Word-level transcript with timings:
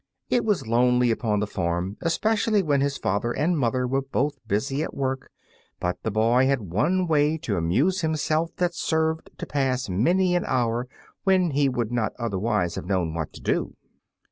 It 0.31 0.43
was 0.43 0.65
lonely 0.65 1.11
upon 1.11 1.41
the 1.41 1.45
farm, 1.45 1.95
especially 2.01 2.63
when 2.63 2.81
his 2.81 2.97
father 2.97 3.33
and 3.33 3.55
mother 3.55 3.85
were 3.87 4.01
both 4.01 4.39
busy 4.47 4.81
at 4.81 4.95
work, 4.95 5.29
but 5.79 6.01
the 6.01 6.09
boy 6.09 6.47
had 6.47 6.73
one 6.73 7.05
way 7.05 7.37
to 7.37 7.55
amuse 7.55 8.01
himself 8.01 8.49
that 8.55 8.73
served 8.73 9.29
to 9.37 9.45
pass 9.45 9.89
many 9.89 10.35
an 10.35 10.43
hour 10.47 10.87
when 11.23 11.51
he 11.51 11.69
would 11.69 11.91
not 11.91 12.13
otherwise 12.17 12.73
have 12.73 12.87
known 12.87 13.13
what 13.13 13.31
to 13.33 13.41
do. 13.41 13.75